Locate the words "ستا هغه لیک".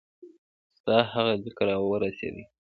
0.77-1.59